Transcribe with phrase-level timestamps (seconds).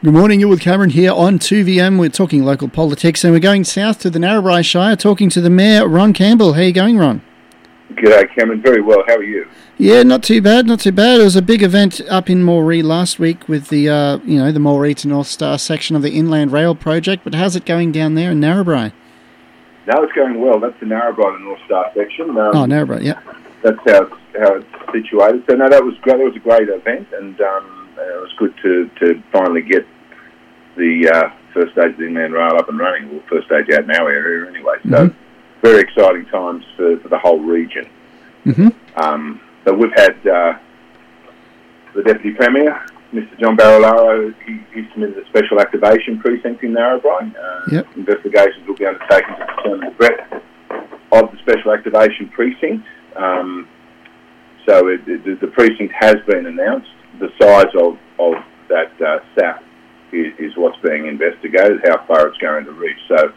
[0.00, 1.98] Good morning, you're with Cameron here on 2VM.
[1.98, 5.50] We're talking local politics and we're going south to the Narrabri Shire talking to the
[5.50, 6.52] Mayor, Ron Campbell.
[6.52, 7.20] How are you going, Ron?
[7.94, 8.62] G'day, Cameron.
[8.62, 9.02] Very well.
[9.08, 9.48] How are you?
[9.76, 11.20] Yeah, not too bad, not too bad.
[11.20, 14.52] It was a big event up in Moree last week with the, uh, you know,
[14.52, 17.24] the Moree to North Star section of the Inland Rail project.
[17.24, 18.92] But how's it going down there in Narrabri?
[19.88, 20.60] No, it's going well.
[20.60, 22.30] That's the Narrabri to North Star section.
[22.30, 23.20] Um, oh, Narrabri, yeah.
[23.64, 25.42] That's how it's, how it's situated.
[25.50, 26.18] So no, that was great.
[26.18, 29.86] That was a great event, and um, it was good to, to finally get
[30.76, 33.10] the uh, first stage of the Inland Rail up and running.
[33.10, 34.76] Well, first stage out in our area anyway.
[34.84, 35.60] So Mm-hmm.
[35.66, 37.88] very exciting times for, for the whole region.
[38.46, 38.68] Mm-hmm.
[39.00, 40.58] Um, so we've had uh,
[41.94, 47.34] the Deputy Premier, Mr John Barilaro, he, he submitted a special activation precinct in Narrabri.
[47.34, 47.86] Uh, Yep.
[47.96, 50.32] Investigations will be undertaken to determine the breadth
[51.12, 52.86] of the special activation precinct.
[53.16, 53.68] Um,
[54.66, 56.88] so it, it, the precinct has been announced.
[57.18, 58.34] The size of, of
[58.68, 59.64] that uh, SAP
[60.12, 62.98] is, is what's being investigated, how far it's going to reach.
[63.08, 63.32] So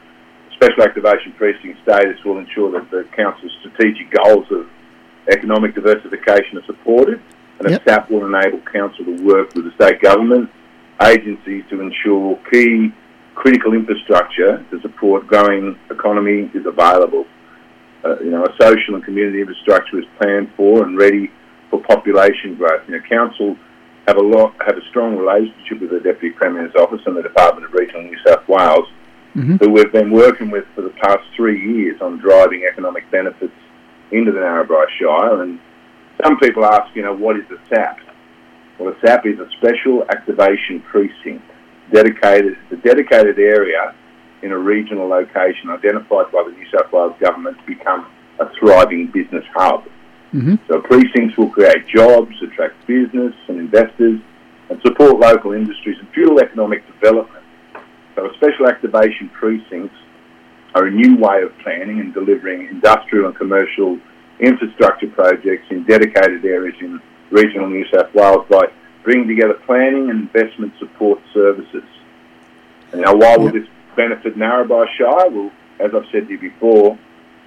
[0.53, 4.67] special activation precinct status will ensure that the council's strategic goals of
[5.31, 7.21] economic diversification are supported,
[7.59, 7.81] and Yep.
[7.81, 10.49] a SAP will enable council to work with the state government
[11.01, 12.91] agencies to ensure key
[13.35, 17.25] critical infrastructure to support growing economy is available.
[18.03, 21.31] Uh, you know, a social and community infrastructure is planned for and ready
[21.69, 22.81] for population growth.
[22.87, 23.55] You know, council
[24.07, 27.65] have a lot have a strong relationship with the Deputy Premier's office and the Department
[27.65, 28.87] of Regional New South Wales,
[29.35, 29.61] Mhm.
[29.61, 33.53] who we've been working with for the past three years on driving economic benefits
[34.11, 35.41] into the Narrabri Shire.
[35.41, 35.59] And
[36.23, 37.99] some people ask, you know, what is a SAP?
[38.77, 41.43] Well, a SAP is a special activation precinct,
[41.91, 43.93] dedicated it's a dedicated area
[44.41, 48.05] in a regional location identified by the New South Wales government to become
[48.39, 49.83] a thriving business hub.
[50.33, 50.59] Mhm.
[50.67, 54.19] So precincts will create jobs, attract business and investors,
[54.69, 57.43] and support local industries and fuel economic development.
[58.15, 59.95] So special activation precincts
[60.73, 63.99] are a new way of planning and delivering industrial and commercial
[64.39, 68.67] infrastructure projects in dedicated areas in regional New South Wales by
[69.03, 71.83] bringing together planning and investment support services.
[72.93, 73.53] And now, why will Yep.
[73.53, 75.29] this benefit Narrabri Shire?
[75.29, 76.97] Well, as I've said to you before,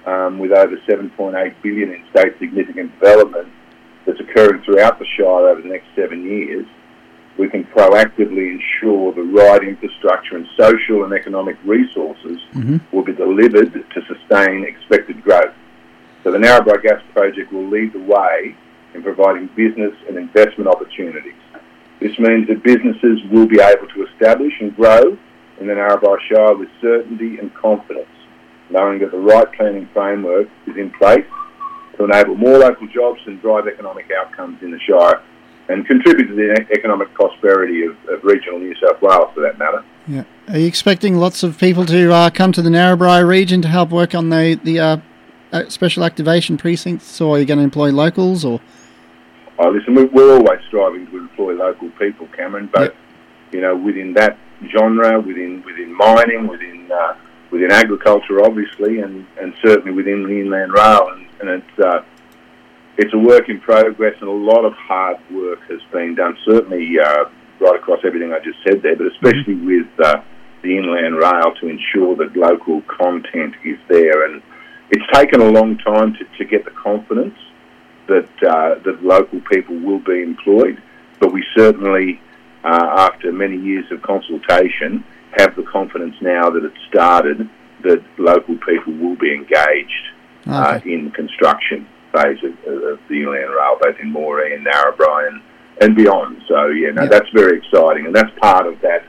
[0.05, 3.47] um, with over 7.8 billion in state significant development
[4.05, 6.65] that's occurring throughout the Shire over the next seven years,
[7.37, 12.79] we can proactively ensure the right infrastructure and social and economic resources Mhm.
[12.91, 15.53] will be delivered to sustain expected growth.
[16.23, 18.55] So the Narrabri Gas Project will lead the way
[18.93, 21.33] in providing business and investment opportunities.
[21.99, 25.17] This means that businesses will be able to establish and grow
[25.59, 28.07] in the Narrabri Shire with certainty and confidence,
[28.69, 31.25] knowing that the right planning framework is in place
[31.97, 35.21] to enable more local jobs and drive economic outcomes in the Shire
[35.69, 39.83] and contribute to the economic prosperity of, of regional New South Wales for that matter.
[40.07, 40.23] Yeah.
[40.49, 43.89] Are you expecting lots of people to uh, come to the Narrabri region to help
[43.89, 44.97] work on the, the uh,
[45.51, 48.59] uh, special activation precincts, or are you going to employ locals, or?
[49.57, 52.95] Oh, listen, we- we're always striving to employ local people, Cameron, but Yep.
[53.53, 54.37] you know, within that
[54.69, 57.15] genre, within within mining, within uh,
[57.51, 62.03] within agriculture, obviously, and, and certainly within the inland rail, and, and it's uh,
[62.97, 66.37] it's a work in progress, and a lot of hard work has been done.
[66.45, 67.25] Certainly, uh,
[67.59, 70.21] right across everything I just said there, but especially with uh,
[70.61, 74.41] the inland rail to ensure that local content is there, and
[74.91, 77.37] it's taken a long time to, to get the confidence
[78.07, 80.81] that uh, that local people will be employed,
[81.19, 82.21] but we certainly,
[82.63, 85.03] uh, after many years of consultation,
[85.37, 87.49] have the confidence now that it's started
[87.83, 90.05] that local people will be engaged
[90.47, 95.27] uh, in the construction phase of, of the inland rail, both in Moree and Narrabri
[95.27, 95.41] and,
[95.81, 96.41] and beyond.
[96.47, 97.09] So yeah, no, Yeah.
[97.09, 99.03] that's very exciting, and that's part of that,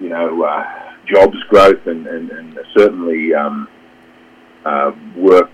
[0.00, 0.64] you know, uh,
[1.06, 3.68] jobs growth and and, and certainly um,
[4.64, 5.50] uh, work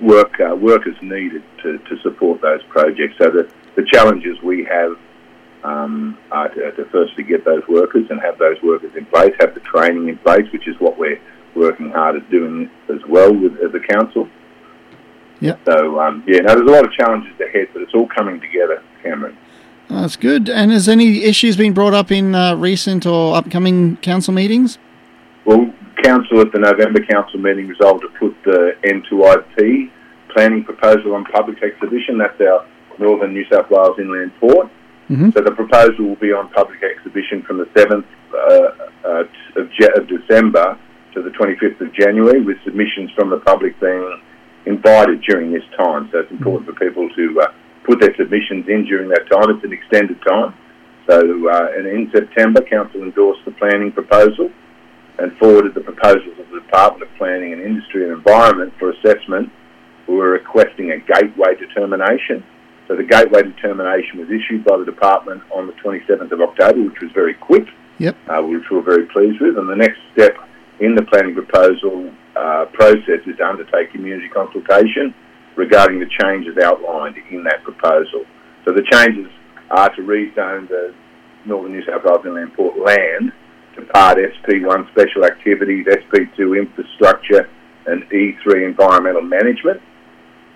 [0.00, 3.14] work uh, workers needed to, to support those projects.
[3.18, 4.96] So the, the challenges we have
[5.64, 9.54] um, are to, to firstly get those workers and have those workers in place, have
[9.54, 11.20] the training in place, which is what we're
[11.54, 14.28] working hard at doing as well with as a council.
[15.40, 15.60] Yep.
[15.66, 18.82] So um, yeah, no, there's a lot of challenges ahead, but it's all coming together,
[19.02, 19.36] Cameron.
[19.88, 20.48] That's good.
[20.48, 24.78] And has any issues been brought up in uh, recent or upcoming council meetings?
[25.44, 29.90] Well, council at the November council meeting resolved to put the N2IP
[30.32, 32.18] planning proposal on public exhibition.
[32.18, 32.66] That's our
[32.98, 34.70] Northern New South Wales inland port.
[35.10, 35.34] Mhm.
[35.34, 38.38] So the proposal will be on public exhibition from the 7th uh,
[39.04, 39.24] uh,
[39.60, 40.78] of, Je- of December
[41.14, 44.20] to the 25th of January, with submissions from the public being
[44.66, 46.08] invited during this time.
[46.12, 47.52] So it's important for people to uh,
[47.84, 49.50] put their submissions in during that time.
[49.50, 50.54] It's an extended time.
[51.08, 51.18] So,
[51.48, 54.50] uh, and in September, Council endorsed the planning proposal
[55.18, 59.50] and forwarded the proposals of the Department of Planning and Industry and Environment for assessment.
[60.06, 62.44] We were requesting a gateway determination.
[62.90, 67.00] So the gateway determination was issued by the department on the 27th of October, which
[67.00, 67.62] was very quick,
[67.98, 68.16] Yep.
[68.26, 69.56] uh, which we were very pleased with.
[69.56, 70.34] And the next step
[70.80, 75.14] in the planning proposal uh, process is to undertake community consultation
[75.54, 78.24] regarding the changes outlined in that proposal.
[78.64, 79.30] So the changes
[79.70, 80.92] are to rezone the
[81.46, 83.30] Northern New South Wales Inland Port land
[83.76, 87.48] to part SP1 special activities, SP2 infrastructure,
[87.86, 89.80] and E3 environmental management.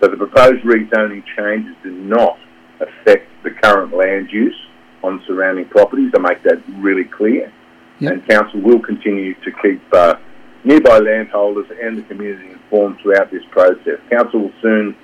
[0.00, 2.38] So the proposed rezoning changes do not
[2.80, 4.56] affect the current land use
[5.02, 6.12] on surrounding properties.
[6.16, 7.52] I make that really clear.
[8.00, 8.12] Yep.
[8.12, 10.16] And council will continue to keep uh,
[10.64, 14.00] nearby landholders and the community informed throughout this process.
[14.10, 14.96] Council will soon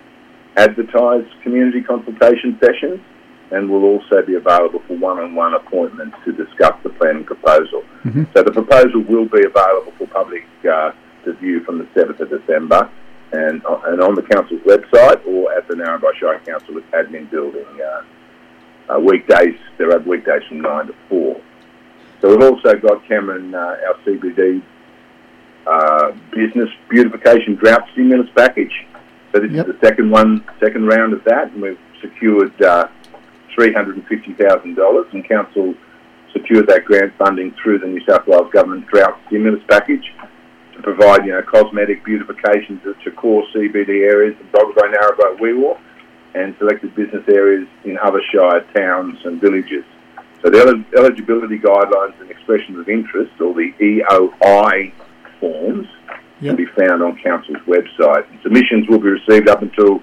[0.56, 3.00] advertise community consultation sessions
[3.52, 7.82] and will also be available for one-on-one appointments to discuss the planning proposal.
[8.04, 8.26] Mhm.
[8.34, 10.92] So the proposal will be available for public uh,
[11.24, 12.88] to view from the 7th of December
[13.32, 17.64] and, uh, and on the council's website or at the Narrabri Shire Council admin building.
[17.80, 18.02] Uh,
[18.94, 21.40] uh, weekdays, there are weekdays from 9 to 4.
[22.20, 24.62] So we've also got Cameron, uh, our CBD
[25.66, 28.72] uh, business beautification drought stimulus package.
[29.32, 29.68] So this Yep.
[29.68, 32.88] is the second one, second round of that, and we've secured uh,
[33.54, 35.74] three hundred and fifty thousand dollars, and council
[36.32, 40.12] secured that grant funding through the New South Wales government drought stimulus package
[40.80, 45.74] to provide, you know, cosmetic beautification to, core CBD areas of Dog's Bay, Narrabri, Wee
[46.34, 49.84] and selected business areas in other Shire towns and villages.
[50.42, 54.92] So the eligibility guidelines and expressions of interest, or the EOI
[55.38, 55.88] forms,
[56.40, 56.56] Yep.
[56.56, 58.24] can be found on Council's website.
[58.42, 60.02] Submissions will be received up until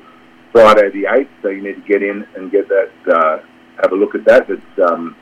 [0.52, 3.40] Friday the 8th, so you need to get in and get that, uh,
[3.82, 4.48] have a look at that.
[4.48, 5.16] There's, um,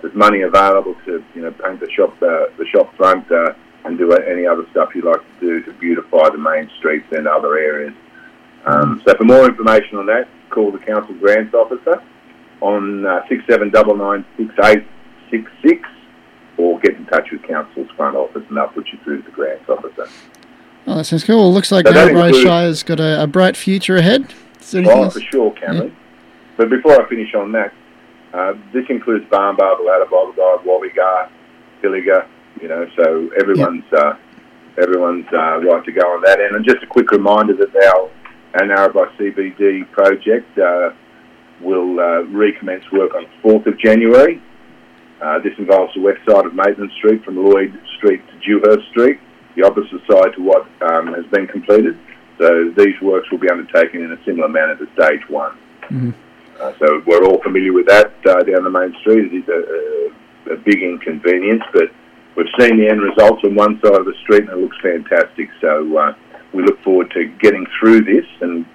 [0.00, 3.52] there's money available to, you know, paint the shop, uh, the shop front uh,
[3.84, 7.26] and do any other stuff you'd like to do to beautify the main streets and
[7.26, 7.92] other areas.
[8.64, 12.02] Um, so for more information on that, call the Council Grants Officer
[12.60, 15.82] on uh, 67996866
[16.58, 19.30] or get in touch with Council's front office and they'll put you through to the
[19.30, 20.06] Grants Officer.
[20.86, 21.52] Oh, that sounds cool.
[21.52, 24.32] Looks like So Narrabri Shire's got a, a bright future ahead.
[24.60, 25.14] Is there anything Oh, else?
[25.14, 25.96] for sure, Cameron.
[26.56, 27.72] But before I finish on that,
[28.34, 31.28] uh, this includes Barnbar, Bellata, Boggabog, Gwabegar,
[31.82, 32.26] Pilliga,
[32.62, 34.14] you know, so everyone's uh,
[34.78, 36.54] everyone's uh, right to go on that end.
[36.54, 38.08] And just a quick reminder that our,
[38.54, 40.90] our Narrabri CBD project uh,
[41.60, 44.40] will uh, recommence work on the 4th of January.
[45.20, 49.20] Uh, this involves the west side of Maitland Street from Lloyd Street to Dewhurst Street,
[49.56, 51.98] the opposite side to what um, has been completed.
[52.38, 55.56] So these works will be undertaken in a similar manner to stage one.
[55.90, 56.14] Mhm.
[56.60, 59.32] Uh, so we're all familiar with that uh, down the main street.
[59.32, 61.90] It is a, a, a big inconvenience, but
[62.36, 65.48] we've seen the end results on one side of the street and it looks fantastic.
[65.60, 66.14] So uh,
[66.52, 68.66] we look forward to getting through this and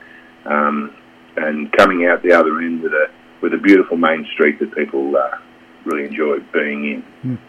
[0.45, 0.95] um,
[1.35, 3.07] and coming out the other end with a
[3.41, 5.37] with a beautiful main street that people uh,
[5.85, 7.39] really enjoy being in.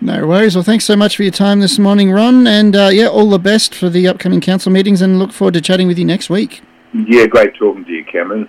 [0.00, 0.54] No worries.
[0.54, 2.46] Well, thanks so much for your time this morning, Ron.
[2.46, 5.60] And uh, yeah, all the best for the upcoming council meetings and look forward to
[5.60, 6.62] chatting with you next week.
[6.92, 8.48] Yeah, great talking to you, Cameron.